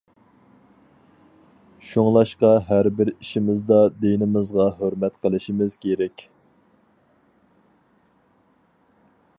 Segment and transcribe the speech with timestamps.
[1.89, 6.27] شۇڭلاشقا ھەر بىر ئىشىمىزدا دىنىمىزغا ھۆرمەت قىلىشىمىز كېرەك.